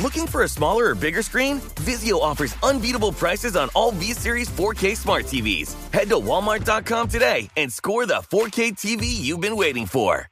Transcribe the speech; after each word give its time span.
Looking 0.00 0.26
for 0.26 0.44
a 0.44 0.48
smaller 0.48 0.86
or 0.90 0.94
bigger 0.94 1.20
screen? 1.22 1.60
Vizio 1.84 2.20
offers 2.20 2.56
unbeatable 2.62 3.12
prices 3.12 3.54
on 3.54 3.68
all 3.74 3.92
V-Series 3.92 4.48
4K 4.48 4.96
smart 4.96 5.24
TVs. 5.26 5.74
Head 5.92 6.08
to 6.08 6.14
walmart.com 6.16 7.08
today 7.08 7.50
and 7.56 7.70
score 7.70 8.06
the 8.06 8.14
4K 8.32 8.72
TV 8.72 9.02
you've 9.04 9.40
been 9.40 9.56
waiting 9.56 9.84
for. 9.86 10.26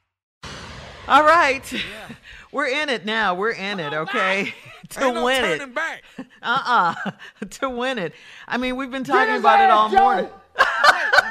All 1.07 1.23
right. 1.23 1.63
We're 2.51 2.67
in 2.67 2.89
it 2.89 3.05
now. 3.05 3.35
We're 3.35 3.51
in 3.51 3.79
it, 3.79 3.93
okay? 3.93 4.55
to 4.89 5.03
Ain't 5.03 5.13
no 5.15 5.25
win 5.25 5.41
turning 5.41 5.61
it. 5.61 5.75
back. 5.75 6.03
Uh-uh. 6.41 6.95
to 7.51 7.69
win 7.69 7.99
it. 7.99 8.13
I 8.47 8.57
mean, 8.57 8.75
we've 8.75 8.89
been 8.89 9.03
talking 9.03 9.35
about 9.35 9.59
it 9.59 9.69
all 9.69 9.89
morning. 9.89 10.29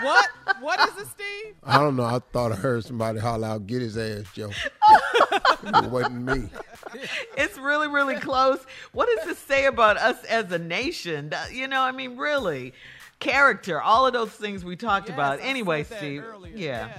what? 0.02 0.28
What 0.60 0.80
is 0.88 1.02
it, 1.02 1.08
Steve? 1.08 1.54
I 1.64 1.78
don't 1.78 1.96
know. 1.96 2.04
I 2.04 2.20
thought 2.32 2.52
I 2.52 2.54
heard 2.54 2.84
somebody 2.84 3.18
holler 3.18 3.46
out, 3.48 3.66
"Get 3.66 3.82
his 3.82 3.98
ass, 3.98 4.24
Joe." 4.32 4.50
it 5.64 5.90
wasn't 5.90 6.22
me. 6.22 6.48
It's 7.36 7.58
really, 7.58 7.88
really 7.88 8.16
close. 8.16 8.58
What 8.92 9.08
does 9.14 9.26
this 9.26 9.38
say 9.38 9.66
about 9.66 9.96
us 9.96 10.22
as 10.24 10.50
a 10.52 10.58
nation? 10.58 11.32
You 11.52 11.68
know, 11.68 11.82
I 11.82 11.92
mean, 11.92 12.16
really. 12.16 12.72
Character, 13.20 13.80
all 13.80 14.06
of 14.06 14.12
those 14.12 14.30
things 14.30 14.64
we 14.64 14.76
talked 14.76 15.08
about. 15.08 15.40
Anyway, 15.40 15.82
Steve. 15.82 16.24
Yeah. 16.54 16.90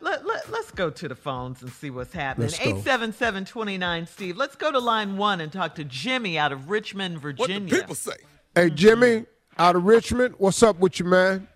Let, 0.00 0.26
let, 0.26 0.50
let's 0.50 0.70
go 0.70 0.88
to 0.88 1.08
the 1.08 1.14
phones 1.14 1.60
and 1.62 1.70
see 1.70 1.90
what's 1.90 2.14
happening. 2.14 2.48
Let's 2.48 2.58
877-29 2.58 4.08
Steve. 4.08 4.36
Let's 4.38 4.56
go 4.56 4.72
to 4.72 4.78
line 4.78 5.18
one 5.18 5.42
and 5.42 5.52
talk 5.52 5.74
to 5.74 5.84
Jimmy 5.84 6.38
out 6.38 6.52
of 6.52 6.70
Richmond, 6.70 7.18
Virginia. 7.18 7.60
What 7.60 7.68
the 7.68 7.76
people 7.76 7.94
say? 7.94 8.16
Hey, 8.54 8.70
Jimmy, 8.70 9.26
out 9.58 9.76
of 9.76 9.84
Richmond, 9.84 10.36
what's 10.38 10.62
up 10.62 10.78
with 10.78 10.98
you, 10.98 11.04
man? 11.04 11.46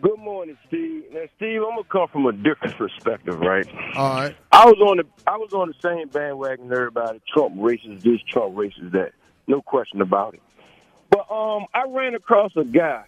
Good 0.00 0.18
morning, 0.18 0.56
Steve. 0.68 1.04
Now, 1.12 1.24
Steve, 1.36 1.60
I'm 1.62 1.70
gonna 1.70 1.82
come 1.90 2.06
from 2.12 2.26
a 2.26 2.32
different 2.32 2.76
perspective, 2.76 3.40
right? 3.40 3.66
All 3.96 4.14
right. 4.14 4.36
I 4.58 4.64
was 4.64 4.80
on 4.80 4.96
the 4.96 5.04
I 5.24 5.36
was 5.36 5.52
on 5.52 5.68
the 5.68 5.74
same 5.80 6.08
bandwagon 6.08 6.72
everybody. 6.72 7.20
Trump 7.32 7.54
racist 7.54 8.02
this, 8.02 8.20
Trump 8.28 8.56
racist 8.56 8.90
that. 8.90 9.12
No 9.46 9.62
question 9.62 10.00
about 10.00 10.34
it. 10.34 10.42
But 11.10 11.30
um, 11.30 11.66
I 11.72 11.84
ran 11.88 12.16
across 12.16 12.50
a 12.56 12.64
guy, 12.64 13.04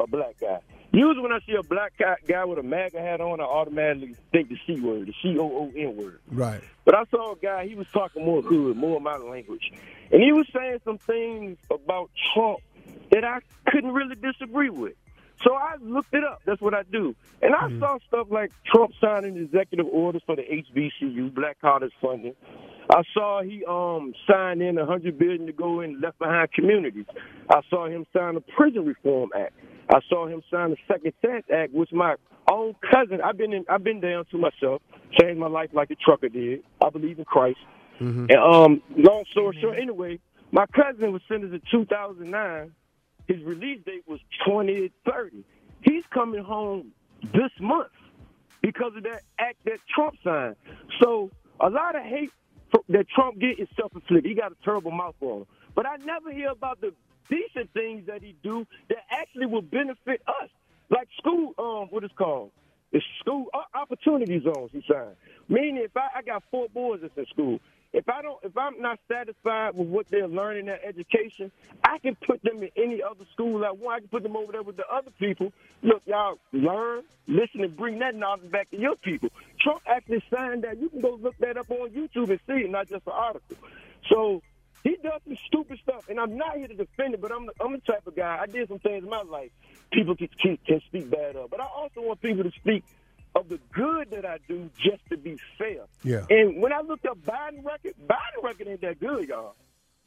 a 0.00 0.06
black 0.06 0.40
guy. 0.40 0.60
Usually, 0.92 1.20
when 1.20 1.30
I 1.30 1.40
see 1.46 1.56
a 1.56 1.62
black 1.62 1.92
guy, 1.98 2.14
guy 2.26 2.46
with 2.46 2.58
a 2.58 2.62
MAGA 2.62 2.98
hat 2.98 3.20
on, 3.20 3.38
I 3.38 3.44
automatically 3.44 4.16
think 4.32 4.48
the 4.48 4.56
C 4.66 4.80
word, 4.80 5.08
the 5.08 5.14
C 5.22 5.38
O 5.38 5.44
O 5.44 5.72
N 5.76 5.94
word. 5.94 6.20
Right. 6.30 6.62
But 6.86 6.94
I 6.94 7.04
saw 7.10 7.32
a 7.32 7.36
guy, 7.36 7.66
he 7.66 7.74
was 7.74 7.86
talking 7.92 8.24
more 8.24 8.40
good, 8.40 8.74
more 8.74 8.98
my 8.98 9.18
language. 9.18 9.72
And 10.10 10.22
he 10.22 10.32
was 10.32 10.46
saying 10.56 10.80
some 10.86 10.96
things 10.96 11.58
about 11.70 12.12
Trump 12.32 12.60
that 13.10 13.24
I 13.24 13.40
couldn't 13.68 13.92
really 13.92 14.14
disagree 14.14 14.70
with. 14.70 14.94
So 15.42 15.54
I 15.54 15.74
looked 15.80 16.14
it 16.14 16.24
up. 16.24 16.42
That's 16.44 16.60
what 16.60 16.74
I 16.74 16.82
do. 16.84 17.14
And 17.42 17.54
I 17.54 17.68
saw 17.78 17.98
stuff 18.08 18.28
like 18.30 18.52
Trump 18.72 18.92
signing 19.00 19.36
executive 19.36 19.86
orders 19.86 20.22
for 20.24 20.36
the 20.36 20.42
HBCU, 20.42 21.34
Black 21.34 21.60
College 21.60 21.92
funding. 22.00 22.34
I 22.90 23.02
saw 23.12 23.42
he 23.42 23.64
um 23.64 24.14
signed 24.30 24.62
in 24.62 24.78
a 24.78 24.86
hundred 24.86 25.18
billion 25.18 25.46
to 25.46 25.52
go 25.52 25.80
in 25.80 26.00
left 26.00 26.18
behind 26.18 26.52
communities. 26.52 27.06
I 27.50 27.60
saw 27.70 27.86
him 27.86 28.06
sign 28.12 28.36
a 28.36 28.40
prison 28.40 28.84
reform 28.84 29.30
act. 29.34 29.54
I 29.90 30.00
saw 30.08 30.26
him 30.26 30.42
sign 30.50 30.70
the 30.70 30.76
Second 30.86 31.12
Chance 31.24 31.46
Act, 31.52 31.72
which 31.72 31.92
my 31.92 32.16
own 32.50 32.74
cousin. 32.90 33.20
I've 33.22 33.36
been 33.36 33.52
in. 33.52 33.64
I've 33.68 33.84
been 33.84 34.00
down 34.00 34.24
to 34.30 34.38
myself, 34.38 34.82
changed 35.18 35.38
my 35.38 35.48
life 35.48 35.70
like 35.72 35.88
the 35.88 35.96
trucker 35.96 36.28
did. 36.28 36.62
I 36.82 36.90
believe 36.90 37.18
in 37.18 37.24
Christ. 37.24 37.58
Mm-hmm. 38.00 38.26
And 38.28 38.38
um, 38.38 38.82
long 38.96 39.24
story 39.30 39.58
short, 39.60 39.78
anyway, 39.78 40.18
my 40.50 40.66
cousin 40.66 41.12
was 41.12 41.22
sentenced 41.28 41.54
in 41.54 41.62
2009. 41.70 42.72
His 43.26 43.42
release 43.42 43.80
date 43.84 44.04
was 44.06 44.20
2030. 44.46 45.44
He's 45.82 46.04
coming 46.12 46.42
home 46.42 46.92
this 47.22 47.50
month 47.60 47.90
because 48.62 48.92
of 48.96 49.02
that 49.04 49.22
act 49.38 49.56
that 49.64 49.78
Trump 49.94 50.16
signed. 50.22 50.56
So 51.02 51.30
a 51.60 51.70
lot 51.70 51.94
of 51.96 52.02
hate 52.02 52.30
for, 52.70 52.82
that 52.88 53.08
Trump 53.08 53.38
get 53.38 53.58
is 53.58 53.68
self-inflicted. 53.76 54.24
He 54.28 54.34
got 54.34 54.52
a 54.52 54.56
terrible 54.64 54.90
mouth 54.90 55.16
on. 55.20 55.46
But 55.74 55.86
I 55.86 55.96
never 55.96 56.32
hear 56.32 56.50
about 56.50 56.80
the 56.80 56.92
decent 57.28 57.72
things 57.72 58.06
that 58.06 58.22
he 58.22 58.34
do 58.42 58.66
that 58.88 58.98
actually 59.10 59.46
will 59.46 59.62
benefit 59.62 60.22
us, 60.26 60.50
like 60.90 61.08
school. 61.18 61.54
Um, 61.58 61.88
what 61.90 62.04
is 62.04 62.10
called? 62.16 62.50
The 62.92 63.00
school 63.20 63.46
uh, 63.52 63.62
opportunity 63.74 64.40
zones 64.40 64.70
he 64.72 64.84
signed. 64.88 65.16
Meaning, 65.48 65.78
if 65.78 65.96
I, 65.96 66.08
I 66.16 66.22
got 66.22 66.42
four 66.50 66.68
boys 66.68 67.00
that's 67.02 67.16
in 67.16 67.26
school, 67.26 67.60
if 67.94 68.08
I 68.08 68.20
don't, 68.20 68.38
if 68.42 68.56
I'm 68.58 68.80
not 68.82 68.98
satisfied 69.08 69.74
with 69.74 69.88
what 69.88 70.08
they're 70.10 70.28
learning 70.28 70.66
in 70.66 70.76
education, 70.84 71.50
I 71.82 71.98
can 71.98 72.14
put 72.16 72.42
them 72.42 72.62
in 72.62 72.70
any 72.76 73.02
other 73.02 73.24
school 73.32 73.64
I 73.64 73.70
want. 73.70 73.96
I 73.96 73.98
can 74.00 74.08
put 74.08 74.22
them 74.22 74.36
over 74.36 74.52
there 74.52 74.62
with 74.62 74.76
the 74.76 74.86
other 74.92 75.10
people. 75.18 75.52
Look, 75.82 76.02
y'all 76.04 76.38
learn, 76.52 77.04
listen, 77.26 77.62
and 77.62 77.76
bring 77.76 78.00
that 78.00 78.14
knowledge 78.14 78.50
back 78.50 78.70
to 78.72 78.78
your 78.78 78.96
people. 78.96 79.30
Trump 79.60 79.80
actually 79.86 80.22
signed 80.34 80.64
that. 80.64 80.78
You 80.78 80.90
can 80.90 81.00
go 81.00 81.18
look 81.22 81.38
that 81.38 81.56
up 81.56 81.70
on 81.70 81.90
YouTube 81.90 82.28
and 82.28 82.40
see 82.46 82.64
it, 82.64 82.70
not 82.70 82.88
just 82.88 83.06
an 83.06 83.12
article. 83.14 83.56
So 84.10 84.42
He 84.82 84.96
does 85.02 85.22
some 85.24 85.38
stupid 85.46 85.78
stuff, 85.78 86.08
and 86.10 86.20
I'm 86.20 86.36
not 86.36 86.56
here 86.56 86.68
to 86.68 86.74
defend 86.74 87.14
it, 87.14 87.20
but 87.22 87.32
I'm 87.32 87.48
I'm 87.60 87.72
the 87.72 87.78
type 87.78 88.06
of 88.06 88.14
guy. 88.14 88.38
I 88.42 88.46
did 88.46 88.68
some 88.68 88.80
things 88.80 89.04
in 89.04 89.08
my 89.08 89.22
life 89.22 89.50
people 89.94 90.16
can, 90.16 90.28
can, 90.40 90.58
can 90.66 90.80
speak 90.88 91.10
bad 91.10 91.36
of, 91.36 91.50
but 91.50 91.60
I 91.60 91.66
also 91.66 92.02
want 92.02 92.20
people 92.20 92.44
to 92.44 92.50
speak 92.50 92.84
of 93.34 93.48
the 93.48 93.58
good 93.72 94.10
that 94.10 94.24
I 94.24 94.38
do 94.48 94.70
just 94.76 95.06
to 95.10 95.16
be 95.16 95.38
fair. 95.58 95.83
Yeah. 96.04 96.26
And 96.30 96.60
when 96.60 96.72
I 96.72 96.80
looked 96.82 97.06
up 97.06 97.18
Biden 97.18 97.64
record, 97.64 97.94
Biden 98.06 98.42
record 98.42 98.68
ain't 98.68 98.80
that 98.82 99.00
good, 99.00 99.28
y'all. 99.28 99.54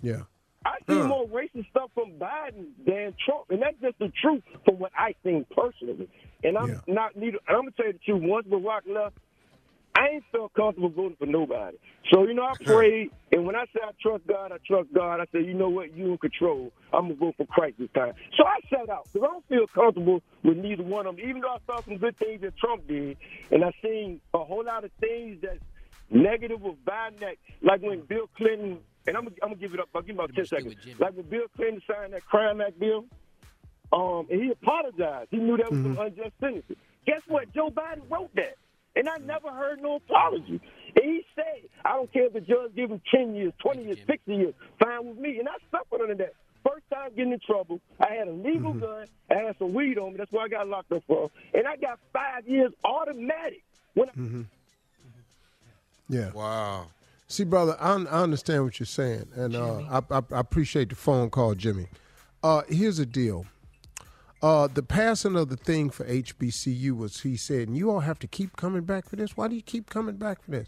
Yeah. 0.01 0.21
I 0.65 0.77
see 0.88 0.97
Huh. 0.97 1.07
more 1.07 1.27
racist 1.27 1.69
stuff 1.69 1.91
from 1.94 2.13
Biden 2.13 2.67
than 2.85 3.13
Trump, 3.25 3.45
and 3.49 3.61
that's 3.61 3.77
just 3.81 3.97
the 3.99 4.11
truth 4.21 4.44
from 4.65 4.79
what 4.79 4.91
I 4.97 5.13
think 5.23 5.49
personally. 5.49 6.09
And 6.44 6.57
I'm 6.57 6.67
not 6.88 7.15
neither. 7.15 7.39
And 7.47 7.57
I'm 7.57 7.63
gonna 7.63 7.71
tell 7.71 7.88
you 7.88 7.94
the 7.94 7.99
truth. 7.99 8.21
Once 8.23 8.47
Barack 8.47 8.81
left, 8.88 9.15
I 9.95 10.09
ain't 10.09 10.23
felt 10.31 10.53
comfortable 10.53 10.89
voting 10.89 11.15
for 11.17 11.25
nobody. 11.25 11.77
So 12.13 12.23
you 12.27 12.33
know, 12.33 12.44
I 12.44 12.53
prayed, 12.63 13.11
and 13.31 13.45
when 13.45 13.55
I 13.55 13.65
say 13.73 13.79
I 13.81 13.91
trust 14.01 14.27
God, 14.27 14.51
I 14.51 14.57
trust 14.67 14.89
God. 14.94 15.19
I 15.21 15.25
said, 15.31 15.45
you 15.45 15.53
know 15.53 15.69
what, 15.69 15.95
you 15.95 16.11
in 16.11 16.17
control. 16.17 16.71
I'm 16.94 17.03
gonna 17.03 17.15
vote 17.15 17.35
for 17.38 17.45
Christ 17.47 17.77
this 17.79 17.89
time. 17.95 18.13
So 18.38 18.45
I 18.45 18.59
sat 18.69 18.89
out 18.89 19.07
because 19.13 19.27
I 19.27 19.31
don't 19.31 19.47
feel 19.47 19.67
comfortable 19.73 20.21
with 20.44 20.57
neither 20.57 20.83
one 20.83 21.07
of 21.07 21.15
them. 21.15 21.25
Even 21.27 21.41
though 21.41 21.53
I 21.55 21.57
saw 21.65 21.81
some 21.83 21.97
good 21.97 22.17
things 22.17 22.41
that 22.41 22.57
Trump 22.57 22.88
did, 22.88 23.17
and 23.51 23.63
I 23.63 23.71
seen 23.81 24.19
a 24.33 24.44
whole 24.44 24.63
lot 24.65 24.83
of 24.83 24.91
things 24.99 25.39
that's 25.41 25.59
negative 26.09 26.62
with 26.62 26.83
Biden, 26.86 27.19
that 27.19 27.36
like 27.62 27.81
when 27.81 28.01
Bill 28.01 28.30
Clinton. 28.36 28.80
And 29.06 29.15
I'm, 29.15 29.24
gonna- 29.24 29.38
I'm 29.42 29.50
gonna 29.50 29.62
give 29.62 29.74
it 29.74 29.80
up. 29.80 29.88
I'll 29.95 30.01
give 30.01 30.15
him 30.15 30.19
about 30.19 30.36
ten 30.36 30.45
seconds. 30.45 30.75
Like 31.00 31.15
when 31.15 31.25
Bill 31.27 31.48
Clinton 31.56 31.81
signed 31.89 32.12
that 32.12 32.25
Crime 32.25 32.59
Act 32.59 32.77
bill, 32.77 33.06
um, 33.94 34.27
and 34.30 34.44
he 34.44 34.51
apologized. 34.51 35.30
He 35.31 35.38
knew 35.38 35.56
that 35.56 35.69
was 35.71 35.80
an 35.80 35.95
mm-hmm. 35.95 36.01
unjust 36.01 36.33
sentences. 36.42 36.75
Guess 37.06 37.21
what? 37.27 37.54
Joe 37.54 37.69
Biden 37.69 38.01
wrote 38.09 38.36
that, 38.36 38.57
and 38.98 39.07
I 39.07 39.15
never 39.18 39.50
heard 39.50 39.81
no 39.81 39.95
apology. 39.95 40.59
And 40.95 41.06
he 41.06 41.25
said, 41.36 41.69
"I 41.86 41.92
don't 41.92 42.12
care 42.12 42.25
if 42.25 42.33
the 42.33 42.42
judge 42.42 42.75
give 42.75 42.92
him 42.92 43.01
ten 43.09 43.33
years, 43.33 43.54
twenty 43.59 43.86
years, 43.86 44.00
sixty 44.06 44.36
years, 44.36 44.54
fine 44.77 45.06
with 45.07 45.18
me." 45.18 45.39
And 45.39 45.48
I 45.48 45.54
suffered 45.71 46.01
under 46.01 46.15
that. 46.15 46.33
First 46.68 46.83
time 46.92 47.12
getting 47.15 47.31
in 47.31 47.39
trouble, 47.39 47.80
I 47.98 48.13
had 48.13 48.27
a 48.27 48.33
legal 48.33 48.71
mm-hmm. 48.71 48.80
gun, 48.80 49.07
I 49.31 49.36
had 49.36 49.57
some 49.57 49.74
weed 49.74 49.98
on 49.98 50.12
me. 50.12 50.18
That's 50.18 50.31
why 50.33 50.44
I 50.44 50.48
got 50.50 50.68
locked 50.68 50.92
up 50.92 51.04
for, 51.07 51.31
and 51.54 51.65
I 51.65 51.77
got 51.77 51.98
five 52.12 52.45
years 52.45 52.74
automatic. 52.83 53.63
When 53.94 54.09
I, 54.09 54.12
mm-hmm. 54.12 54.42
Yeah. 56.09 56.31
Wow. 56.31 56.88
See, 57.27 57.44
brother, 57.44 57.75
I, 57.80 57.92
I 57.92 58.24
understand 58.24 58.63
what 58.63 58.80
you're 58.80 58.88
saying, 58.88 59.27
and 59.36 59.56
uh, 59.56 59.80
I, 59.89 59.98
I, 60.09 60.21
I 60.31 60.39
appreciate 60.39 60.89
the 60.89 60.95
phone 60.95 61.30
call, 61.30 61.56
Jimmy. 61.56 61.88
Uh, 62.42 62.62
here's 62.69 62.98
the 62.98 63.06
deal. 63.06 63.45
Uh, 64.42 64.68
the 64.68 64.83
passing 64.83 65.36
of 65.36 65.50
the 65.50 65.57
thing 65.57 65.89
for 65.89 66.06
HBCU 66.06 66.95
was 66.95 67.21
he 67.21 67.36
said, 67.36 67.68
and 67.68 67.77
you 67.77 67.92
all 67.92 68.01
have 68.01 68.19
to 68.19 68.27
keep 68.27 68.56
coming 68.56 68.83
back 68.83 69.09
for 69.09 69.15
this. 69.15 69.36
Why 69.36 69.48
do 69.48 69.56
you 69.56 69.62
keep 69.62 69.89
coming 69.89 70.15
back 70.15 70.42
for 70.42 70.51
this? 70.51 70.68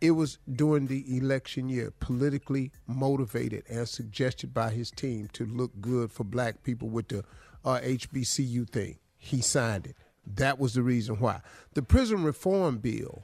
It 0.00 0.10
was 0.10 0.38
during 0.52 0.88
the 0.88 1.16
election 1.16 1.70
year, 1.70 1.92
politically 2.00 2.72
motivated 2.86 3.62
and 3.70 3.88
suggested 3.88 4.52
by 4.52 4.70
his 4.70 4.90
team 4.90 5.28
to 5.32 5.46
look 5.46 5.70
good 5.80 6.12
for 6.12 6.24
black 6.24 6.62
people 6.62 6.88
with 6.88 7.08
the 7.08 7.24
uh, 7.64 7.80
HBCU 7.80 8.68
thing. 8.68 8.98
He 9.16 9.40
signed 9.40 9.86
it. 9.86 9.96
That 10.34 10.58
was 10.58 10.74
the 10.74 10.82
reason 10.82 11.16
why. 11.16 11.40
The 11.74 11.82
prison 11.82 12.24
reform 12.24 12.78
bill 12.78 13.22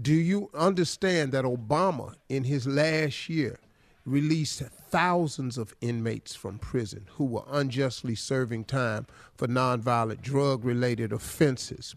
do 0.00 0.14
you 0.14 0.50
understand 0.54 1.32
that 1.32 1.44
Obama, 1.44 2.14
in 2.28 2.44
his 2.44 2.66
last 2.66 3.28
year, 3.28 3.58
released 4.04 4.60
thousands 4.60 5.56
of 5.56 5.74
inmates 5.80 6.34
from 6.34 6.58
prison 6.58 7.06
who 7.12 7.24
were 7.24 7.44
unjustly 7.48 8.14
serving 8.14 8.64
time 8.64 9.06
for 9.36 9.46
nonviolent 9.46 10.20
drug 10.20 10.64
related 10.64 11.12
offenses? 11.12 11.94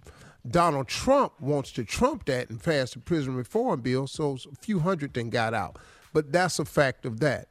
Donald 0.49 0.87
Trump 0.87 1.33
wants 1.41 1.71
to 1.73 1.83
trump 1.83 2.25
that 2.25 2.49
and 2.49 2.63
pass 2.63 2.95
a 2.95 2.99
prison 2.99 3.35
reform 3.35 3.81
bill, 3.81 4.07
so 4.07 4.37
a 4.51 4.55
few 4.55 4.79
hundred 4.79 5.13
then 5.13 5.29
got 5.29 5.53
out. 5.53 5.77
But 6.13 6.31
that's 6.31 6.59
a 6.59 6.65
fact 6.65 7.05
of 7.05 7.19
that. 7.19 7.49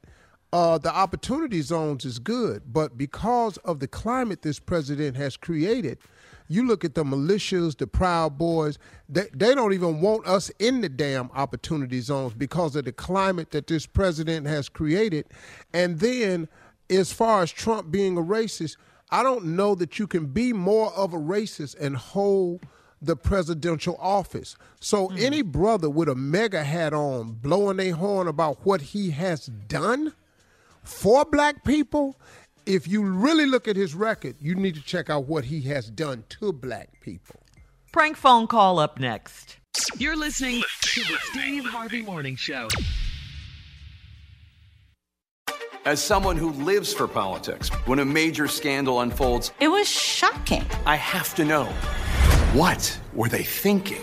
Uh, 0.52 0.78
the 0.78 0.94
opportunity 0.94 1.60
zones 1.60 2.04
is 2.04 2.18
good, 2.18 2.62
but 2.72 2.96
because 2.96 3.56
of 3.58 3.80
the 3.80 3.88
climate 3.88 4.42
this 4.42 4.58
president 4.58 5.16
has 5.16 5.36
created, 5.36 5.98
you 6.48 6.66
look 6.66 6.84
at 6.84 6.94
the 6.94 7.04
militias, 7.04 7.76
the 7.76 7.86
Proud 7.86 8.38
Boys, 8.38 8.78
they, 9.08 9.26
they 9.34 9.54
don't 9.54 9.72
even 9.72 10.00
want 10.00 10.26
us 10.26 10.50
in 10.58 10.80
the 10.80 10.88
damn 10.88 11.30
opportunity 11.32 12.00
zones 12.00 12.34
because 12.34 12.76
of 12.76 12.84
the 12.84 12.92
climate 12.92 13.50
that 13.50 13.66
this 13.66 13.86
president 13.86 14.46
has 14.46 14.68
created. 14.68 15.26
And 15.74 15.98
then, 15.98 16.48
as 16.88 17.12
far 17.12 17.42
as 17.42 17.50
Trump 17.50 17.90
being 17.90 18.16
a 18.16 18.22
racist, 18.22 18.76
I 19.10 19.24
don't 19.24 19.56
know 19.56 19.74
that 19.74 19.98
you 19.98 20.06
can 20.06 20.26
be 20.26 20.52
more 20.52 20.92
of 20.92 21.12
a 21.12 21.18
racist 21.18 21.78
and 21.80 21.96
hold 21.96 22.64
the 23.02 23.16
presidential 23.16 23.96
office. 24.00 24.56
So 24.80 25.10
any 25.18 25.42
brother 25.42 25.90
with 25.90 26.08
a 26.08 26.14
MAGA 26.14 26.64
hat 26.64 26.94
on 26.94 27.32
blowing 27.32 27.76
their 27.76 27.94
horn 27.94 28.28
about 28.28 28.64
what 28.64 28.80
he 28.80 29.10
has 29.10 29.46
done 29.46 30.14
for 30.88 31.24
black 31.24 31.64
people, 31.64 32.16
if 32.64 32.88
you 32.88 33.02
really 33.02 33.46
look 33.46 33.68
at 33.68 33.76
his 33.76 33.94
record, 33.94 34.36
you 34.40 34.54
need 34.54 34.74
to 34.74 34.82
check 34.82 35.10
out 35.10 35.26
what 35.26 35.44
he 35.44 35.62
has 35.62 35.90
done 35.90 36.24
to 36.28 36.52
black 36.52 37.00
people. 37.00 37.40
Prank 37.92 38.16
phone 38.16 38.46
call 38.46 38.78
up 38.78 38.98
next. 38.98 39.56
You're 39.98 40.16
listening 40.16 40.62
to 40.80 41.00
the 41.00 41.16
Steve 41.22 41.64
Harvey 41.64 42.02
Morning 42.02 42.36
Show. 42.36 42.68
As 45.84 46.02
someone 46.02 46.36
who 46.36 46.50
lives 46.50 46.92
for 46.92 47.06
politics, 47.06 47.68
when 47.86 48.00
a 48.00 48.04
major 48.04 48.48
scandal 48.48 49.02
unfolds, 49.02 49.52
It 49.60 49.68
was 49.68 49.88
shocking. 49.88 50.64
I 50.84 50.96
have 50.96 51.34
to 51.36 51.44
know 51.44 51.64
what 52.52 52.98
were 53.12 53.28
they 53.28 53.44
thinking? 53.44 54.02